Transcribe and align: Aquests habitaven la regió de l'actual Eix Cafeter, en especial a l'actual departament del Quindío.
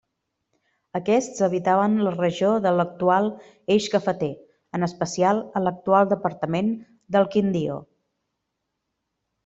Aquests 0.99 1.43
habitaven 1.47 1.97
la 2.07 2.13
regió 2.15 2.49
de 2.63 2.71
l'actual 2.79 3.29
Eix 3.75 3.91
Cafeter, 3.97 4.31
en 4.79 4.89
especial 4.91 5.45
a 5.61 5.65
l'actual 5.67 6.13
departament 6.17 6.75
del 7.17 7.33
Quindío. 7.37 7.81